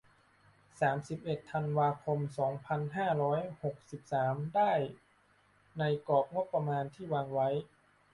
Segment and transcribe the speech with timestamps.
[0.81, 4.71] สามสิบเอ็ด ธันวาคม สองพันห้าร้อยหกสิบสาม ได้
[5.79, 7.49] ในกรอบงบประมาณที่วางไว้